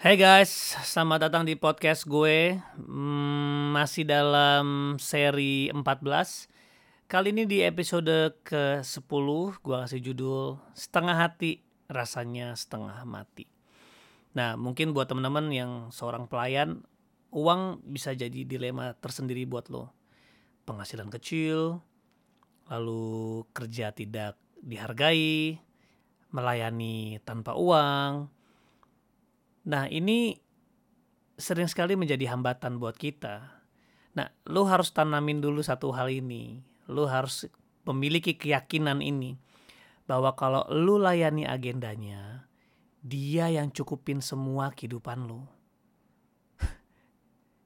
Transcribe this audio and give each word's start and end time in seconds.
Hey 0.00 0.16
guys, 0.16 0.48
selamat 0.80 1.28
datang 1.28 1.44
di 1.44 1.60
podcast 1.60 2.08
gue. 2.08 2.56
Hmm, 2.56 3.68
Masih 3.76 4.08
dalam 4.08 4.96
seri 4.96 5.68
14 5.68 6.48
Kali 7.04 7.36
ini 7.36 7.44
di 7.44 7.60
episode 7.60 8.32
ke-10 8.40 9.26
Gue 9.60 9.76
kasih 9.84 10.00
judul 10.00 10.56
Setengah 10.72 11.20
hati 11.20 11.60
rasanya 11.92 12.56
setengah 12.56 13.04
mati. 13.04 13.44
Nah 14.32 14.56
mungkin 14.56 14.96
buat 14.96 15.04
teman-teman 15.04 15.52
yang 15.52 15.92
seorang 15.92 16.32
pelayan 16.32 16.80
Uang 17.28 17.84
bisa 17.84 18.16
jadi 18.16 18.48
dilema 18.48 18.96
tersendiri 18.96 19.44
buat 19.44 19.68
lo. 19.68 19.92
Penghasilan 20.64 21.12
kecil 21.12 21.76
Lalu 22.72 23.44
kerja 23.52 23.92
tidak 23.92 24.40
dihargai 24.64 25.60
Melayani 26.32 27.20
tanpa 27.20 27.52
uang 27.52 28.39
Nah, 29.70 29.86
ini 29.86 30.34
sering 31.38 31.70
sekali 31.70 31.94
menjadi 31.94 32.34
hambatan 32.34 32.82
buat 32.82 32.98
kita. 32.98 33.46
Nah, 34.18 34.26
lu 34.50 34.66
harus 34.66 34.90
tanamin 34.90 35.38
dulu 35.38 35.62
satu 35.62 35.94
hal 35.94 36.10
ini. 36.10 36.58
Lu 36.90 37.06
harus 37.06 37.46
memiliki 37.86 38.34
keyakinan 38.34 38.98
ini 38.98 39.38
bahwa 40.10 40.34
kalau 40.34 40.66
lu 40.74 40.98
layani 40.98 41.46
agendanya, 41.46 42.50
dia 42.98 43.46
yang 43.46 43.70
cukupin 43.70 44.18
semua 44.18 44.74
kehidupan 44.74 45.30
lu. 45.30 45.46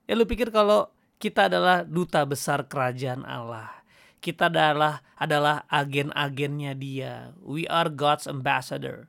ya 0.07 0.13
lu 0.13 0.29
pikir 0.29 0.53
kalau 0.53 0.93
kita 1.17 1.49
adalah 1.49 1.89
duta 1.89 2.21
besar 2.29 2.69
kerajaan 2.69 3.25
Allah. 3.25 3.73
Kita 4.21 4.53
adalah 4.53 5.01
adalah 5.17 5.65
agen-agennya 5.73 6.77
dia. 6.77 7.33
We 7.41 7.65
are 7.65 7.89
God's 7.89 8.29
ambassador 8.29 9.09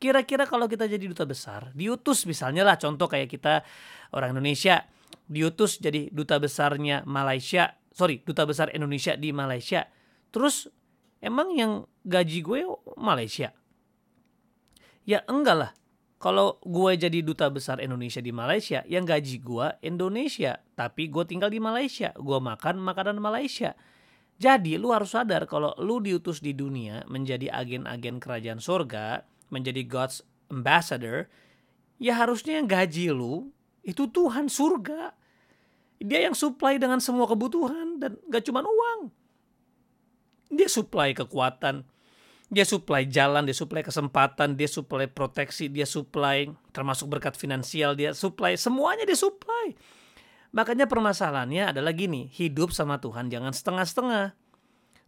kira-kira 0.00 0.48
kalau 0.48 0.64
kita 0.64 0.88
jadi 0.88 1.04
duta 1.04 1.28
besar, 1.28 1.70
diutus 1.76 2.24
misalnya 2.24 2.64
lah 2.64 2.80
contoh 2.80 3.04
kayak 3.04 3.28
kita 3.28 3.60
orang 4.16 4.32
Indonesia 4.32 4.88
diutus 5.30 5.78
jadi 5.78 6.10
duta 6.10 6.42
besarnya 6.42 7.06
Malaysia, 7.06 7.78
sorry 7.94 8.24
duta 8.26 8.42
besar 8.48 8.72
Indonesia 8.74 9.14
di 9.14 9.30
Malaysia. 9.30 9.86
Terus 10.34 10.66
emang 11.22 11.54
yang 11.54 11.86
gaji 12.02 12.42
gue 12.42 12.66
Malaysia? 12.98 13.54
Ya 15.06 15.22
enggak 15.30 15.56
lah. 15.56 15.72
Kalau 16.20 16.60
gue 16.60 17.00
jadi 17.00 17.24
duta 17.24 17.48
besar 17.48 17.80
Indonesia 17.80 18.20
di 18.20 18.28
Malaysia, 18.28 18.84
yang 18.84 19.08
gaji 19.08 19.40
gue 19.40 19.66
Indonesia, 19.80 20.60
tapi 20.76 21.08
gue 21.08 21.24
tinggal 21.24 21.48
di 21.48 21.56
Malaysia, 21.56 22.12
gue 22.12 22.36
makan 22.36 22.76
makanan 22.76 23.16
Malaysia. 23.16 23.72
Jadi 24.36 24.76
lu 24.76 24.92
harus 24.92 25.16
sadar 25.16 25.48
kalau 25.48 25.72
lu 25.80 26.00
diutus 26.04 26.44
di 26.44 26.52
dunia 26.52 27.08
menjadi 27.08 27.48
agen-agen 27.48 28.20
kerajaan 28.20 28.60
surga, 28.60 29.24
menjadi 29.50 29.84
God's 29.84 30.24
ambassador, 30.48 31.28
ya 32.00 32.16
harusnya 32.16 32.58
yang 32.58 32.66
gaji 32.70 33.12
lu 33.12 33.50
itu 33.84 34.08
Tuhan 34.08 34.48
surga. 34.48 35.12
Dia 36.00 36.24
yang 36.24 36.32
supply 36.32 36.80
dengan 36.80 36.96
semua 36.96 37.28
kebutuhan 37.28 38.00
dan 38.00 38.16
gak 38.32 38.48
cuma 38.48 38.64
uang. 38.64 39.12
Dia 40.48 40.66
supply 40.66 41.12
kekuatan, 41.12 41.84
dia 42.50 42.66
supply 42.66 43.06
jalan, 43.06 43.46
dia 43.46 43.54
supply 43.54 43.84
kesempatan, 43.84 44.58
dia 44.58 44.66
supply 44.66 45.06
proteksi, 45.06 45.70
dia 45.70 45.86
supply 45.86 46.50
termasuk 46.74 47.06
berkat 47.06 47.38
finansial, 47.38 47.94
dia 47.94 48.10
supply 48.10 48.58
semuanya 48.58 49.06
dia 49.06 49.14
supply. 49.14 49.76
Makanya 50.50 50.90
permasalahannya 50.90 51.70
adalah 51.70 51.94
gini, 51.94 52.26
hidup 52.26 52.74
sama 52.74 52.98
Tuhan 52.98 53.30
jangan 53.30 53.54
setengah-setengah. 53.54 54.34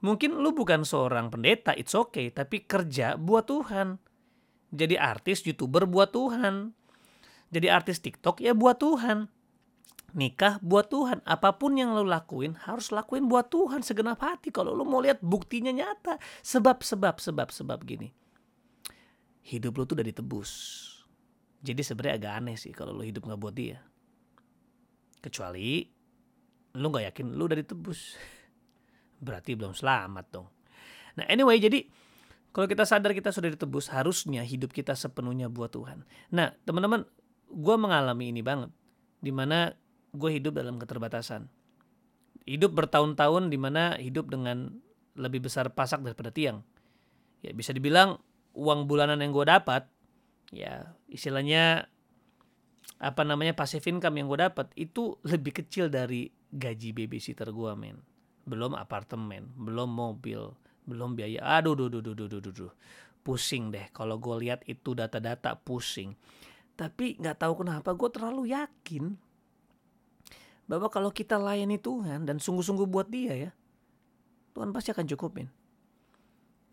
Mungkin 0.07 0.39
lu 0.39 0.55
bukan 0.55 0.87
seorang 0.87 1.35
pendeta, 1.35 1.75
it's 1.75 1.99
okay, 1.99 2.31
tapi 2.31 2.63
kerja 2.63 3.19
buat 3.19 3.51
Tuhan. 3.51 3.99
Jadi 4.73 4.97
artis, 4.97 5.45
youtuber 5.45 5.85
buat 5.85 6.17
Tuhan. 6.17 6.73
Jadi 7.53 7.67
artis 7.69 8.01
TikTok 8.01 8.41
ya 8.41 8.57
buat 8.57 8.81
Tuhan. 8.81 9.29
Nikah 10.17 10.61
buat 10.65 10.89
Tuhan. 10.89 11.21
Apa 11.29 11.61
pun 11.61 11.77
yang 11.77 11.93
lo 11.93 12.05
lakuin 12.05 12.57
harus 12.65 12.89
lakuin 12.89 13.29
buat 13.29 13.53
Tuhan 13.53 13.85
segenap 13.85 14.21
hati. 14.25 14.49
Kalau 14.49 14.73
lo 14.73 14.89
mau 14.89 15.05
lihat 15.05 15.21
buktinya 15.21 15.73
nyata. 15.73 16.17
Sebab, 16.41 16.81
sebab, 16.81 17.21
sebab, 17.21 17.49
sebab 17.53 17.79
gini. 17.85 18.13
Hidup 19.45 19.77
lo 19.77 19.85
tuh 19.85 20.01
udah 20.01 20.09
ditebus. 20.09 20.51
Jadi 21.63 21.81
sebenarnya 21.85 22.17
agak 22.19 22.33
aneh 22.43 22.57
sih 22.59 22.73
kalau 22.75 22.97
lo 22.97 23.05
hidup 23.05 23.29
gak 23.29 23.41
buat 23.41 23.55
dia. 23.55 23.79
Kecuali 25.23 25.87
lo 26.77 26.87
gak 26.89 27.13
yakin 27.13 27.27
lo 27.37 27.45
udah 27.49 27.59
ditebus. 27.61 28.01
Berarti 29.25 29.53
belum 29.55 29.77
selamat 29.77 30.27
dong. 30.33 30.49
Nah 31.21 31.25
anyway 31.29 31.61
jadi 31.61 31.85
kalau 32.53 32.69
kita 32.69 32.85
sadar 32.85 33.17
kita 33.17 33.33
sudah 33.33 33.49
ditebus, 33.49 33.89
harusnya 33.89 34.45
hidup 34.45 34.77
kita 34.77 34.93
sepenuhnya 34.93 35.49
buat 35.49 35.73
Tuhan. 35.73 36.05
Nah, 36.37 36.53
teman-teman, 36.69 37.09
gue 37.49 37.77
mengalami 37.81 38.29
ini 38.29 38.45
banget. 38.45 38.69
Di 39.25 39.33
mana 39.33 39.73
gue 40.13 40.31
hidup 40.37 40.61
dalam 40.61 40.77
keterbatasan. 40.77 41.49
Hidup 42.45 42.77
bertahun-tahun 42.77 43.49
di 43.49 43.57
mana 43.57 43.97
hidup 43.97 44.29
dengan 44.29 44.69
lebih 45.17 45.49
besar 45.49 45.73
pasak 45.73 46.05
daripada 46.05 46.29
tiang. 46.29 46.61
Ya 47.41 47.57
bisa 47.57 47.73
dibilang 47.73 48.21
uang 48.53 48.85
bulanan 48.85 49.25
yang 49.25 49.33
gue 49.33 49.49
dapat, 49.49 49.89
ya 50.53 50.93
istilahnya 51.09 51.89
apa 53.03 53.23
namanya 53.25 53.57
passive 53.57 53.83
income 53.89 54.21
yang 54.21 54.29
gue 54.29 54.41
dapat 54.45 54.69
itu 54.77 55.17
lebih 55.25 55.57
kecil 55.65 55.89
dari 55.89 56.29
gaji 56.53 56.93
babysitter 56.93 57.49
gue 57.49 57.73
men. 57.73 57.99
Belum 58.45 58.77
apartemen, 58.77 59.55
belum 59.57 59.89
mobil, 59.89 60.53
belum 60.89 61.15
biaya. 61.19 61.43
Aduh 61.61 61.79
duh 61.79 61.89
duh 61.89 62.03
duh 62.03 62.15
duh 62.15 62.29
duh 62.29 62.41
duh, 62.41 62.73
pusing 63.23 63.71
deh 63.71 63.87
kalau 63.91 64.19
gue 64.19 64.47
lihat 64.47 64.65
itu 64.67 64.95
data-data 64.97 65.59
pusing. 65.59 66.15
Tapi 66.75 67.21
nggak 67.21 67.43
tahu 67.43 67.63
kenapa 67.63 67.93
gue 67.93 68.11
terlalu 68.11 68.43
yakin 68.51 69.15
bahwa 70.67 70.89
kalau 70.89 71.11
kita 71.13 71.37
layani 71.37 71.77
Tuhan 71.77 72.25
dan 72.25 72.41
sungguh-sungguh 72.41 72.89
buat 72.89 73.11
dia 73.11 73.35
ya 73.35 73.51
Tuhan 74.53 74.71
pasti 74.71 74.93
akan 74.93 75.09
cukupin. 75.09 75.49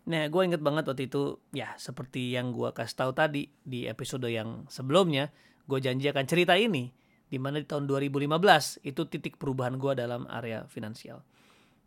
Nah, 0.08 0.26
gue 0.28 0.42
inget 0.42 0.60
banget 0.64 0.88
waktu 0.88 1.08
itu, 1.08 1.38
ya 1.52 1.76
seperti 1.76 2.32
yang 2.32 2.52
gue 2.56 2.72
kasih 2.72 2.96
tahu 2.96 3.12
tadi 3.12 3.52
di 3.64 3.84
episode 3.84 4.26
yang 4.28 4.64
sebelumnya, 4.68 5.28
gue 5.68 5.78
janji 5.80 6.08
akan 6.08 6.24
cerita 6.24 6.56
ini, 6.56 6.92
di 7.28 7.38
mana 7.38 7.60
di 7.60 7.66
tahun 7.68 7.86
2015 7.86 8.82
itu 8.82 9.02
titik 9.06 9.36
perubahan 9.36 9.76
gue 9.76 9.92
dalam 9.94 10.24
area 10.26 10.64
finansial. 10.66 11.22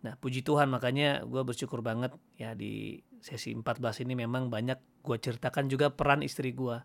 Nah 0.04 0.20
puji 0.20 0.44
Tuhan 0.44 0.68
makanya 0.68 1.24
gue 1.24 1.42
bersyukur 1.48 1.80
banget 1.80 2.12
ya 2.36 2.52
di 2.54 3.00
sesi 3.24 3.56
14 3.56 4.04
ini 4.04 4.20
memang 4.20 4.52
banyak 4.52 4.76
gue 5.00 5.18
ceritakan 5.18 5.72
juga 5.72 5.96
peran 5.96 6.20
istri 6.22 6.52
gue. 6.52 6.76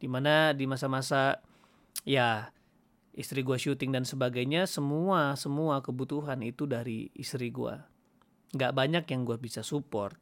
Di 0.00 0.08
mana 0.08 0.56
di 0.56 0.64
masa-masa 0.64 1.44
ya 2.08 2.48
istri 3.12 3.44
gue 3.44 3.60
syuting 3.60 3.92
dan 3.92 4.08
sebagainya 4.08 4.64
semua 4.64 5.36
semua 5.36 5.84
kebutuhan 5.84 6.40
itu 6.40 6.64
dari 6.64 7.12
istri 7.12 7.52
gue. 7.52 7.76
Gak 8.56 8.72
banyak 8.72 9.04
yang 9.08 9.28
gue 9.28 9.36
bisa 9.36 9.60
support. 9.60 10.16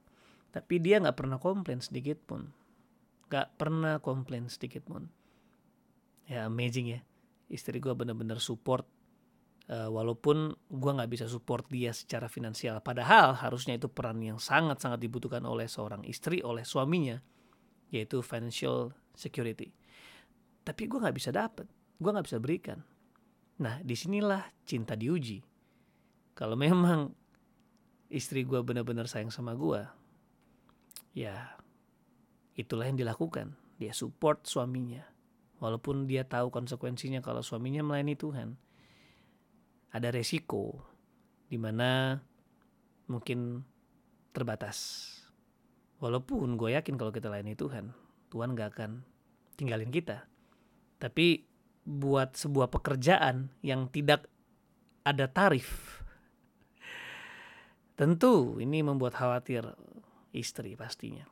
Tapi 0.51 0.83
dia 0.83 0.99
gak 0.99 1.15
pernah 1.15 1.39
komplain 1.39 1.79
sedikit 1.79 2.19
pun. 2.19 2.51
Gak 3.31 3.55
pernah 3.55 4.03
komplain 4.03 4.51
sedikit 4.51 4.83
pun. 4.83 5.07
Ya 6.27 6.51
amazing 6.51 6.99
ya. 6.99 7.01
Istri 7.51 7.79
gue 7.79 7.95
bener-bener 7.95 8.43
support 8.43 8.87
uh, 9.71 9.89
walaupun 9.89 10.53
gue 10.69 10.91
nggak 10.91 11.11
bisa 11.11 11.27
support 11.31 11.65
dia 11.71 11.95
secara 11.95 12.27
finansial. 12.27 12.83
Padahal 12.83 13.39
harusnya 13.39 13.79
itu 13.79 13.87
peran 13.87 14.19
yang 14.21 14.43
sangat 14.43 14.83
sangat 14.83 14.99
dibutuhkan 15.01 15.47
oleh 15.47 15.71
seorang 15.71 16.03
istri 16.05 16.43
oleh 16.43 16.67
suaminya 16.67 17.23
yaitu 17.95 18.23
financial 18.23 18.95
security. 19.15 19.71
Tapi 20.67 20.83
gue 20.91 20.99
nggak 20.99 21.17
bisa 21.17 21.31
dapet. 21.31 21.67
Gue 21.97 22.11
nggak 22.11 22.27
bisa 22.27 22.39
berikan. 22.43 22.79
Nah 23.63 23.79
di 23.81 23.95
sinilah 23.95 24.43
cinta 24.67 24.99
diuji. 24.99 25.43
Kalau 26.35 26.59
memang 26.59 27.15
istri 28.11 28.43
gue 28.43 28.59
benar-benar 28.67 29.07
sayang 29.07 29.31
sama 29.31 29.55
gue 29.55 29.87
ya 31.15 31.59
itulah 32.59 32.91
yang 32.91 32.99
dilakukan. 32.99 33.55
Dia 33.79 33.95
support 33.95 34.45
suaminya. 34.45 35.07
Walaupun 35.61 36.09
dia 36.09 36.25
tahu 36.25 36.49
konsekuensinya 36.49 37.21
kalau 37.21 37.45
suaminya 37.45 37.85
melayani 37.85 38.17
Tuhan 38.17 38.57
ada 39.91 40.09
resiko 40.15 40.79
di 41.51 41.59
mana 41.59 42.19
mungkin 43.11 43.67
terbatas. 44.31 45.09
Walaupun 46.01 46.57
gue 46.57 46.73
yakin 46.79 46.97
kalau 46.97 47.13
kita 47.13 47.29
layani 47.29 47.59
Tuhan, 47.59 47.93
Tuhan 48.31 48.55
gak 48.57 48.79
akan 48.79 49.03
tinggalin 49.59 49.93
kita. 49.93 50.25
Tapi 50.97 51.45
buat 51.85 52.39
sebuah 52.39 52.71
pekerjaan 52.71 53.51
yang 53.61 53.91
tidak 53.91 54.31
ada 55.05 55.27
tarif, 55.27 56.01
tentu 57.99 58.57
ini 58.63 58.81
membuat 58.81 59.17
khawatir 59.19 59.65
istri 60.31 60.79
pastinya. 60.79 61.27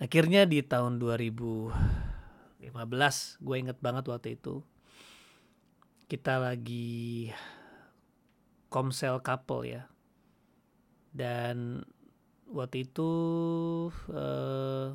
Akhirnya 0.00 0.48
di 0.48 0.62
tahun 0.64 0.98
2015, 0.98 2.62
gue 3.38 3.56
inget 3.58 3.78
banget 3.78 4.04
waktu 4.08 4.40
itu, 4.40 4.64
kita 6.12 6.36
lagi 6.36 7.32
komsel 8.68 9.24
couple 9.24 9.64
ya. 9.64 9.88
Dan 11.08 11.80
waktu 12.52 12.84
itu 12.84 13.08
uh, 14.12 14.92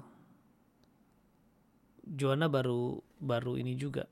Joanna 2.05 2.53
baru 2.53 3.01
baru 3.17 3.57
ini 3.57 3.73
juga. 3.73 4.05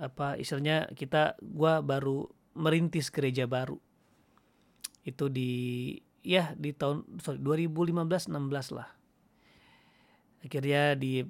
Apa 0.00 0.40
istilahnya 0.40 0.88
kita 0.96 1.36
gua 1.44 1.84
baru 1.84 2.24
merintis 2.56 3.12
gereja 3.12 3.44
baru. 3.44 3.76
Itu 5.04 5.28
di 5.28 5.92
ya 6.24 6.56
di 6.56 6.72
tahun 6.72 7.20
sorry 7.20 7.36
2015 7.68 8.32
16 8.32 8.72
lah. 8.72 8.88
Akhirnya 10.40 10.96
di 10.96 11.20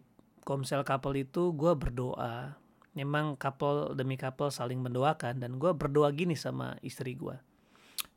komsel 0.46 0.86
couple 0.86 1.18
itu 1.18 1.50
gua 1.50 1.74
berdoa 1.74 2.62
memang 2.96 3.36
couple 3.36 3.92
demi 3.92 4.16
couple 4.16 4.48
saling 4.48 4.80
mendoakan 4.80 5.38
dan 5.38 5.60
gua 5.60 5.76
berdoa 5.76 6.08
gini 6.16 6.34
sama 6.34 6.80
istri 6.80 7.12
gua 7.12 7.38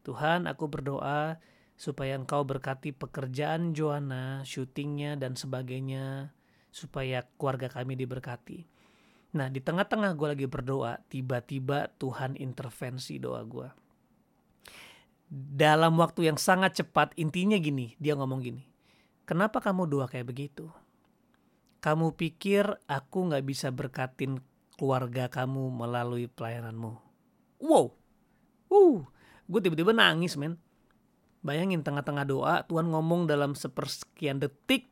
Tuhan 0.08 0.48
aku 0.48 0.72
berdoa 0.72 1.38
supaya 1.80 2.20
engkau 2.20 2.44
berkati 2.44 2.92
pekerjaan 2.92 3.72
Joanna 3.72 4.44
syutingnya 4.44 5.16
dan 5.16 5.40
sebagainya 5.40 6.36
supaya 6.70 7.26
keluarga 7.40 7.72
kami 7.72 7.96
diberkati. 7.96 8.68
Nah 9.38 9.48
di 9.48 9.62
tengah-tengah 9.62 10.18
gue 10.18 10.28
lagi 10.36 10.48
berdoa, 10.50 11.00
tiba-tiba 11.08 11.88
Tuhan 12.02 12.36
intervensi 12.36 13.22
doa 13.22 13.42
gue. 13.46 13.70
Dalam 15.30 15.94
waktu 16.02 16.26
yang 16.26 16.42
sangat 16.42 16.82
cepat, 16.82 17.14
intinya 17.14 17.56
gini, 17.62 17.94
dia 18.02 18.18
ngomong 18.18 18.42
gini. 18.42 18.66
Kenapa 19.30 19.62
kamu 19.62 19.86
doa 19.86 20.10
kayak 20.10 20.26
begitu? 20.26 20.74
Kamu 21.86 22.18
pikir 22.18 22.66
aku 22.90 23.30
gak 23.30 23.46
bisa 23.46 23.70
berkatin 23.70 24.42
keluarga 24.80 25.28
kamu 25.28 25.76
melalui 25.76 26.32
pelayananmu? 26.32 26.96
Wow, 27.60 27.92
uh, 28.72 29.04
gue 29.52 29.60
tiba-tiba 29.60 29.92
nangis 29.92 30.40
men. 30.40 30.56
Bayangin 31.44 31.84
tengah-tengah 31.84 32.24
doa 32.24 32.56
Tuhan 32.64 32.88
ngomong 32.88 33.28
dalam 33.28 33.56
sepersekian 33.56 34.40
detik 34.40 34.88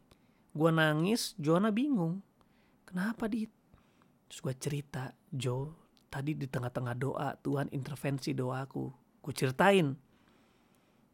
gue 0.52 0.72
nangis 0.72 1.32
Joanna 1.40 1.72
bingung. 1.72 2.20
Kenapa 2.84 3.32
di 3.32 3.48
terus 4.28 4.44
gue 4.44 4.56
cerita 4.60 5.16
Jo 5.32 5.72
tadi 6.12 6.36
di 6.36 6.48
tengah-tengah 6.48 6.96
doa 6.96 7.36
Tuhan 7.40 7.72
intervensi 7.72 8.32
doaku. 8.36 8.86
Gue 9.24 9.34
ceritain. 9.36 9.96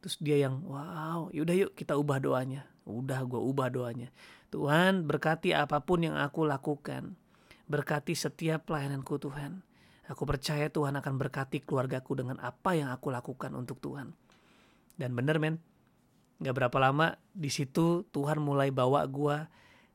Terus 0.02 0.16
dia 0.22 0.38
yang 0.50 0.62
wow 0.66 1.30
yaudah 1.34 1.54
yuk 1.54 1.72
kita 1.74 1.98
ubah 1.98 2.22
doanya. 2.22 2.69
Udah 2.86 3.26
gue 3.26 3.42
ubah 3.42 3.74
doanya. 3.74 4.14
Tuhan 4.54 5.10
berkati 5.10 5.54
apa 5.54 5.81
pun 5.81 6.06
yang 6.06 6.18
aku 6.18 6.46
lakukan 6.46 7.18
berkati 7.68 8.13
setiap 8.13 8.68
pelayananku 8.68 9.15
Tuhan. 9.19 9.63
Aku 10.12 10.27
percaya 10.27 10.68
Tuhan 10.68 11.00
akan 11.00 11.13
berkati 11.15 11.63
keluargaku 11.63 12.19
dengan 12.19 12.36
apa 12.44 12.75
yang 12.75 12.92
aku 12.92 13.07
lakukan 13.07 13.56
untuk 13.56 13.80
Tuhan. 13.80 14.12
Dan 15.00 15.15
bener 15.15 15.39
men. 15.39 15.56
Gak 16.44 16.60
berapa 16.60 16.75
lama 16.75 17.15
di 17.31 17.48
situ 17.48 18.04
Tuhan 18.12 18.44
mulai 18.44 18.68
bawa 18.68 19.07
gue 19.07 19.38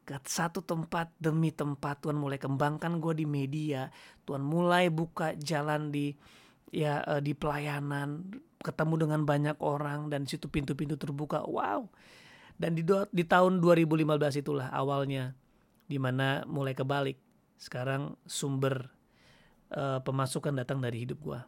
ke 0.09 0.17
satu 0.25 0.65
tempat 0.65 1.13
demi 1.21 1.53
tempat. 1.53 2.01
Tuhan 2.01 2.17
mulai 2.17 2.41
kembangkan 2.41 3.05
gue 3.05 3.21
di 3.21 3.27
media. 3.29 3.93
Tuhan 4.25 4.41
mulai 4.41 4.89
buka 4.89 5.37
jalan 5.37 5.93
di 5.93 6.17
ya 6.73 7.05
uh, 7.05 7.21
di 7.21 7.37
pelayanan 7.37 8.33
ketemu 8.65 8.95
dengan 9.05 9.21
banyak 9.29 9.61
orang 9.61 10.09
dan 10.09 10.25
situ 10.25 10.49
pintu-pintu 10.49 10.97
terbuka. 10.97 11.45
Wow! 11.45 11.93
Dan 12.57 12.73
di 12.73 12.83
di 13.13 13.25
tahun 13.29 13.61
2015 13.61 14.41
itulah 14.41 14.73
awalnya 14.73 15.37
di 15.85 16.01
mana 16.01 16.49
mulai 16.49 16.73
kebalik 16.73 17.28
sekarang 17.59 18.15
sumber 18.23 18.95
uh, 19.75 20.01
pemasukan 20.01 20.55
datang 20.55 20.79
dari 20.79 21.03
hidup 21.05 21.19
gue 21.21 21.41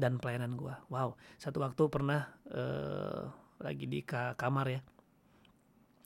dan 0.00 0.16
pelayanan 0.16 0.56
gue 0.56 0.72
wow 0.88 1.14
satu 1.36 1.60
waktu 1.60 1.82
pernah 1.92 2.32
uh, 2.50 3.28
lagi 3.62 3.86
di 3.86 4.02
kamar 4.08 4.66
ya. 4.66 4.80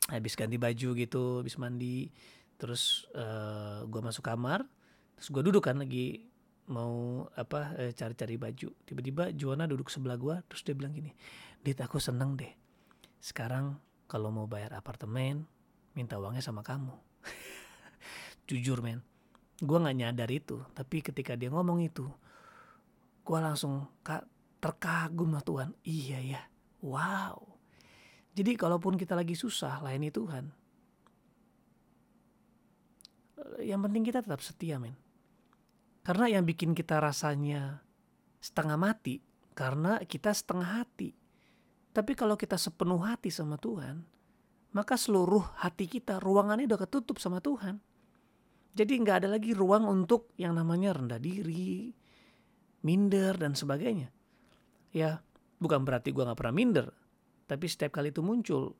Habis 0.07 0.39
ganti 0.39 0.61
baju 0.61 0.89
gitu 0.93 1.41
habis 1.43 1.57
mandi 1.57 2.13
terus 2.61 3.09
uh, 3.17 3.21
eh, 3.21 3.79
gue 3.89 4.01
masuk 4.05 4.23
kamar 4.23 4.63
terus 5.17 5.33
gue 5.33 5.43
duduk 5.43 5.65
kan 5.65 5.81
lagi 5.81 6.29
mau 6.69 7.25
apa 7.35 7.73
cari 7.75 7.97
cari-cari 7.97 8.37
baju. 8.37 8.69
Tiba-tiba 8.85 9.33
Juana 9.33 9.65
duduk 9.65 9.89
sebelah 9.89 10.21
gue 10.21 10.37
terus 10.53 10.63
dia 10.63 10.77
bilang 10.77 10.93
gini 10.93 11.11
Dit 11.65 11.81
aku 11.81 11.97
seneng 11.97 12.37
deh. 12.37 12.53
Sekarang 13.19 13.81
kalau 14.07 14.31
mau 14.31 14.47
bayar 14.47 14.77
apartemen 14.77 15.49
minta 15.97 16.21
uangnya 16.21 16.45
sama 16.45 16.61
kamu. 16.61 16.93
Jujur 18.53 18.85
men 18.85 19.16
gue 19.63 19.79
nggak 19.79 19.97
nyadar 19.97 20.31
itu 20.33 20.61
tapi 20.77 21.01
ketika 21.01 21.33
dia 21.39 21.49
ngomong 21.49 21.85
itu 21.85 22.05
gue 23.25 23.39
langsung 23.39 23.89
terkagum 24.61 25.33
lah 25.33 25.45
Tuhan 25.45 25.73
iya 25.85 26.21
ya 26.21 26.43
Wow. 26.87 27.57
Jadi 28.37 28.53
kalaupun 28.55 29.01
kita 29.01 29.17
lagi 29.17 29.33
susah 29.33 29.81
layani 29.81 30.13
Tuhan. 30.13 30.45
Yang 33.59 33.81
penting 33.89 34.03
kita 34.05 34.21
tetap 34.21 34.41
setia 34.45 34.77
men. 34.77 34.95
Karena 36.05 36.31
yang 36.31 36.45
bikin 36.47 36.77
kita 36.77 37.01
rasanya 37.01 37.81
setengah 38.39 38.79
mati. 38.79 39.25
Karena 39.57 39.99
kita 40.05 40.31
setengah 40.37 40.85
hati. 40.85 41.17
Tapi 41.97 42.13
kalau 42.13 42.37
kita 42.37 42.61
sepenuh 42.61 43.01
hati 43.01 43.33
sama 43.33 43.57
Tuhan. 43.57 44.05
Maka 44.77 45.01
seluruh 45.01 45.57
hati 45.57 45.89
kita 45.89 46.21
ruangannya 46.21 46.69
udah 46.69 46.81
ketutup 46.85 47.17
sama 47.17 47.41
Tuhan. 47.41 47.81
Jadi 48.77 48.93
nggak 49.01 49.25
ada 49.25 49.29
lagi 49.33 49.57
ruang 49.57 49.89
untuk 49.89 50.37
yang 50.37 50.53
namanya 50.53 50.93
rendah 50.93 51.17
diri, 51.17 51.89
minder 52.85 53.33
dan 53.41 53.57
sebagainya. 53.57 54.13
Ya 54.93 55.25
Bukan 55.57 55.89
berarti 55.89 56.13
gue 56.13 56.25
gak 56.25 56.37
pernah 56.37 56.57
minder. 56.57 56.89
Tapi 57.47 57.67
setiap 57.71 57.97
kali 57.97 58.11
itu 58.13 58.21
muncul, 58.21 58.75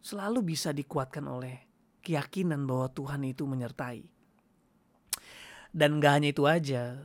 selalu 0.00 0.54
bisa 0.54 0.72
dikuatkan 0.72 1.26
oleh 1.26 1.66
keyakinan 2.00 2.64
bahwa 2.64 2.88
Tuhan 2.94 3.26
itu 3.26 3.44
menyertai. 3.44 4.00
Dan 5.70 6.00
gak 6.00 6.12
hanya 6.18 6.28
itu 6.32 6.46
aja, 6.48 6.96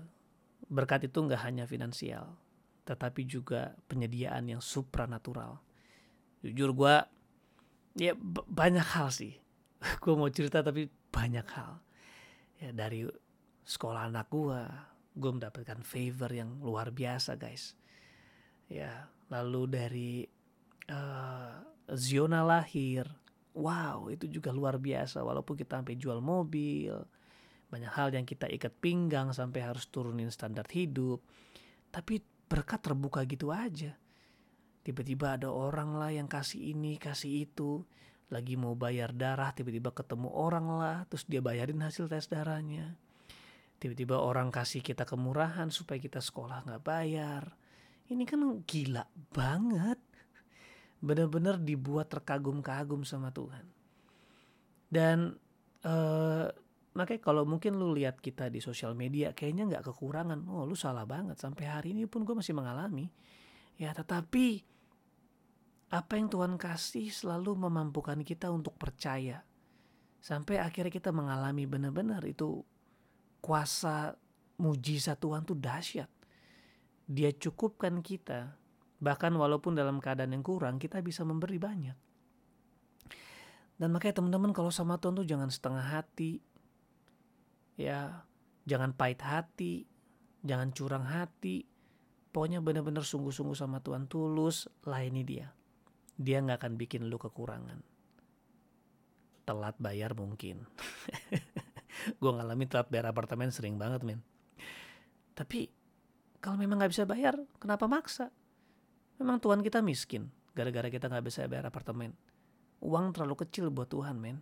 berkat 0.71 1.11
itu 1.11 1.17
gak 1.27 1.43
hanya 1.43 1.67
finansial, 1.67 2.39
tetapi 2.87 3.27
juga 3.27 3.75
penyediaan 3.89 4.47
yang 4.47 4.61
supranatural. 4.63 5.59
Jujur 6.45 6.71
gue, 6.71 6.95
ya 7.99 8.13
banyak 8.47 8.85
hal 8.95 9.11
sih. 9.11 9.35
gue 10.01 10.13
mau 10.15 10.29
cerita 10.31 10.63
tapi 10.63 10.87
banyak 11.15 11.47
hal. 11.55 11.79
Ya 12.59 12.75
dari 12.75 13.07
sekolah 13.63 14.11
anak 14.11 14.27
gue, 14.27 14.61
gue 15.15 15.31
mendapatkan 15.31 15.79
favor 15.87 16.27
yang 16.35 16.59
luar 16.59 16.91
biasa 16.91 17.39
guys. 17.39 17.79
Ya 18.67 19.07
lalu 19.31 19.61
dari 19.71 20.11
uh, 20.91 21.63
Ziona 21.95 22.43
lahir 22.43 23.07
wow 23.55 24.11
itu 24.11 24.27
juga 24.27 24.51
luar 24.51 24.75
biasa. 24.75 25.23
Walaupun 25.23 25.55
kita 25.55 25.79
sampai 25.79 25.95
jual 25.95 26.19
mobil 26.19 26.91
banyak 27.65 27.91
hal 27.95 28.13
yang 28.13 28.27
kita 28.27 28.45
ikat 28.51 28.77
pinggang 28.77 29.33
sampai 29.33 29.65
harus 29.65 29.89
turunin 29.89 30.29
standar 30.29 30.69
hidup 30.69 31.19
tapi 31.89 32.21
berkat 32.45 32.83
terbuka 32.83 33.23
gitu 33.25 33.49
aja. 33.49 33.95
Tiba-tiba 34.85 35.39
ada 35.39 35.49
orang 35.49 35.97
lah 35.97 36.13
yang 36.13 36.29
kasih 36.29 36.77
ini 36.77 37.01
kasih 37.01 37.49
itu 37.49 37.81
lagi 38.33 38.57
mau 38.57 38.73
bayar 38.73 39.13
darah 39.13 39.53
tiba-tiba 39.53 39.93
ketemu 39.93 40.33
orang 40.33 40.65
lah 40.77 40.97
terus 41.05 41.29
dia 41.29 41.39
bayarin 41.39 41.81
hasil 41.81 42.09
tes 42.09 42.25
darahnya 42.25 42.97
tiba-tiba 43.77 44.17
orang 44.17 44.49
kasih 44.49 44.81
kita 44.81 45.05
kemurahan 45.05 45.69
supaya 45.69 46.01
kita 46.01 46.17
sekolah 46.23 46.65
nggak 46.65 46.83
bayar 46.83 47.53
ini 48.05 48.23
kan 48.29 48.41
gila 48.65 49.03
banget. 49.33 49.97
Benar-benar 51.01 51.57
dibuat 51.61 52.09
terkagum-kagum 52.13 53.01
sama 53.01 53.33
Tuhan. 53.33 53.65
Dan 54.85 55.33
uh, 55.85 56.47
makanya 56.93 57.21
kalau 57.21 57.43
mungkin 57.49 57.81
lu 57.81 57.97
lihat 57.97 58.21
kita 58.21 58.53
di 58.53 58.61
sosial 58.61 58.93
media 58.93 59.33
kayaknya 59.33 59.77
nggak 59.77 59.85
kekurangan. 59.89 60.45
Oh 60.45 60.69
lu 60.69 60.77
salah 60.77 61.05
banget. 61.09 61.41
Sampai 61.41 61.65
hari 61.65 61.97
ini 61.97 62.05
pun 62.05 62.21
gue 62.21 62.37
masih 62.37 62.53
mengalami. 62.53 63.09
Ya 63.81 63.89
tetapi 63.91 64.61
apa 65.93 66.17
yang 66.17 66.29
Tuhan 66.29 66.57
kasih 66.57 67.13
selalu 67.13 67.57
memampukan 67.69 68.17
kita 68.25 68.49
untuk 68.49 68.77
percaya. 68.77 69.45
Sampai 70.21 70.57
akhirnya 70.57 70.89
kita 70.89 71.13
mengalami 71.13 71.69
benar-benar 71.69 72.25
itu 72.25 72.65
kuasa 73.41 74.17
mujizat 74.57 75.21
Tuhan 75.21 75.45
tuh 75.45 75.53
dahsyat 75.53 76.09
dia 77.05 77.29
cukupkan 77.31 78.01
kita. 78.01 78.57
Bahkan 78.97 79.33
walaupun 79.37 79.77
dalam 79.77 80.01
keadaan 80.01 80.33
yang 80.33 80.45
kurang, 80.45 80.81
kita 80.81 80.99
bisa 81.05 81.21
memberi 81.21 81.61
banyak. 81.61 81.97
Dan 83.75 83.91
makanya 83.91 84.23
teman-teman 84.23 84.55
kalau 84.55 84.71
sama 84.73 84.97
Tuhan 84.97 85.19
tuh 85.19 85.27
jangan 85.27 85.51
setengah 85.51 85.85
hati. 85.85 86.41
Ya, 87.75 88.25
jangan 88.63 88.95
pahit 88.95 89.21
hati, 89.21 89.85
jangan 90.41 90.71
curang 90.73 91.05
hati. 91.05 91.67
Pokoknya 92.31 92.63
benar-benar 92.63 93.03
sungguh-sungguh 93.03 93.55
sama 93.55 93.83
Tuhan 93.83 94.07
tulus, 94.07 94.67
layani 94.87 95.23
dia. 95.23 95.47
Dia 96.15 96.39
nggak 96.39 96.63
akan 96.63 96.73
bikin 96.79 97.11
lu 97.11 97.19
kekurangan. 97.19 97.79
Telat 99.45 99.75
bayar 99.77 100.15
mungkin. 100.15 100.63
Gue 102.21 102.31
ngalamin 102.31 102.67
telat 102.71 102.87
bayar 102.87 103.11
apartemen 103.11 103.51
sering 103.51 103.75
banget 103.75 104.01
men. 104.07 104.19
Tapi 105.35 105.67
kalau 106.39 106.55
memang 106.55 106.79
nggak 106.79 106.93
bisa 106.95 107.03
bayar, 107.03 107.35
kenapa 107.59 107.89
maksa? 107.89 108.31
Memang 109.19 109.39
Tuhan 109.43 109.59
kita 109.63 109.83
miskin, 109.83 110.31
gara-gara 110.55 110.87
kita 110.87 111.11
nggak 111.11 111.25
bisa 111.25 111.47
bayar 111.51 111.67
apartemen. 111.67 112.15
Uang 112.79 113.11
terlalu 113.15 113.43
kecil 113.47 113.71
buat 113.71 113.91
Tuhan, 113.91 114.19
men. 114.19 114.39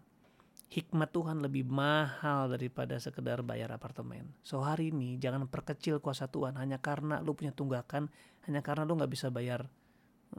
hikmat 0.74 1.14
Tuhan 1.14 1.38
lebih 1.46 1.70
mahal 1.70 2.50
daripada 2.50 2.98
sekedar 2.98 3.46
bayar 3.46 3.70
apartemen. 3.70 4.34
So 4.42 4.66
hari 4.66 4.90
ini 4.90 5.22
jangan 5.22 5.46
perkecil 5.46 6.02
kuasa 6.02 6.26
Tuhan 6.26 6.58
hanya 6.58 6.82
karena 6.82 7.22
lu 7.22 7.38
punya 7.38 7.54
tunggakan, 7.54 8.10
hanya 8.50 8.66
karena 8.66 8.82
lu 8.82 8.98
nggak 8.98 9.14
bisa 9.14 9.30
bayar 9.30 9.70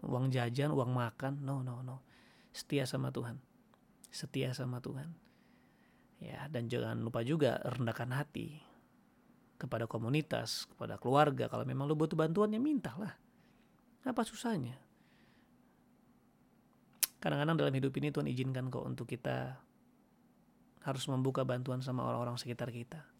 uang 0.02 0.34
jajan, 0.34 0.74
uang 0.74 0.90
makan. 0.90 1.44
No, 1.44 1.62
no, 1.62 1.84
no. 1.84 2.02
Setia 2.50 2.88
sama 2.88 3.14
Tuhan. 3.14 3.38
Setia 4.10 4.50
sama 4.54 4.82
Tuhan. 4.82 5.10
Ya, 6.22 6.46
dan 6.48 6.70
jangan 6.70 6.98
lupa 7.02 7.20
juga 7.26 7.60
rendahkan 7.62 8.10
hati 8.14 8.58
kepada 9.60 9.86
komunitas, 9.86 10.66
kepada 10.70 10.98
keluarga. 10.98 11.46
Kalau 11.46 11.62
memang 11.62 11.86
lu 11.86 11.94
butuh 11.94 12.18
bantuan 12.18 12.50
ya 12.54 12.60
mintalah. 12.62 13.14
Apa 14.04 14.22
susahnya? 14.22 14.76
Kadang-kadang 17.22 17.56
dalam 17.56 17.72
hidup 17.72 17.92
ini 17.96 18.12
Tuhan 18.12 18.28
izinkan 18.28 18.68
kok 18.68 18.84
untuk 18.84 19.08
kita 19.08 19.56
harus 20.84 21.04
membuka 21.08 21.40
bantuan 21.40 21.80
sama 21.80 22.04
orang-orang 22.04 22.36
sekitar 22.36 22.68
kita. 22.68 23.13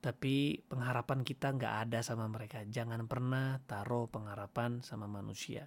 Tapi 0.00 0.62
pengharapan 0.70 1.26
kita 1.26 1.50
nggak 1.56 1.74
ada 1.88 1.98
sama 2.04 2.30
mereka. 2.30 2.62
Jangan 2.62 3.08
pernah 3.10 3.58
taruh 3.66 4.06
pengharapan 4.06 4.84
sama 4.84 5.10
manusia. 5.10 5.66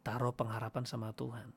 Taruh 0.00 0.32
pengharapan 0.32 0.84
sama 0.88 1.12
Tuhan. 1.12 1.52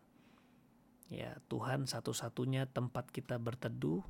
Ya, 1.07 1.39
Tuhan 1.47 1.87
satu-satunya 1.87 2.67
tempat 2.67 3.07
kita 3.15 3.39
berteduh 3.39 4.03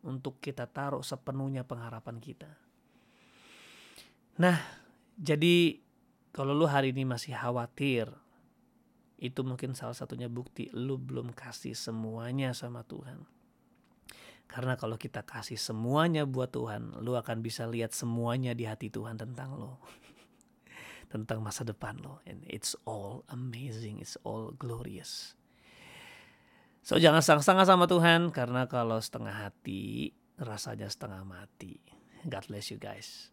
untuk 0.00 0.40
kita 0.40 0.64
taruh 0.64 1.04
sepenuhnya 1.04 1.68
pengharapan 1.68 2.16
kita. 2.22 2.48
Nah, 4.38 4.56
jadi 5.18 5.82
kalau 6.30 6.54
lu 6.54 6.70
hari 6.70 6.94
ini 6.94 7.04
masih 7.04 7.34
khawatir, 7.34 8.08
itu 9.18 9.42
mungkin 9.42 9.74
salah 9.74 9.98
satunya 9.98 10.30
bukti 10.30 10.70
lu 10.70 10.94
belum 10.94 11.34
kasih 11.34 11.74
semuanya 11.74 12.54
sama 12.54 12.86
Tuhan. 12.86 13.26
Karena 14.48 14.80
kalau 14.80 14.96
kita 14.96 15.22
kasih 15.22 15.60
semuanya 15.60 16.24
buat 16.24 16.48
Tuhan, 16.48 17.04
lu 17.04 17.14
akan 17.14 17.44
bisa 17.44 17.68
lihat 17.68 17.92
semuanya 17.92 18.56
di 18.56 18.64
hati 18.64 18.88
Tuhan 18.88 19.20
tentang 19.20 19.54
lo. 19.60 19.76
tentang 21.12 21.44
masa 21.44 21.68
depan 21.68 22.00
lo. 22.00 22.24
And 22.24 22.40
it's 22.48 22.72
all 22.88 23.28
amazing, 23.28 24.00
it's 24.00 24.16
all 24.24 24.56
glorious. 24.56 25.36
So 26.80 26.96
jangan 26.96 27.20
sang-sangka 27.20 27.68
sama 27.68 27.84
Tuhan 27.84 28.32
karena 28.32 28.64
kalau 28.64 28.96
setengah 28.96 29.36
hati 29.46 30.16
rasanya 30.40 30.88
setengah 30.88 31.20
mati. 31.28 31.76
God 32.24 32.48
bless 32.48 32.72
you 32.72 32.80
guys. 32.80 33.28